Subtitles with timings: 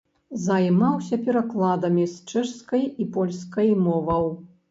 [0.43, 4.25] Займаўся перакладамі з чэшскай і польскай моваў.